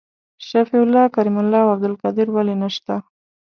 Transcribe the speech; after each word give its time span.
شفیع 0.47 0.81
الله 0.83 1.05
کریم 1.15 1.37
الله 1.41 1.59
او 1.63 1.69
عبدالقادر 1.75 2.27
ولي 2.35 2.55
نسته؟ 2.61 2.95